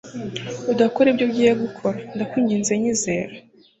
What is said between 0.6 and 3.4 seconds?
udakora ibyo ugiye gukora, ndakwinginze nyizera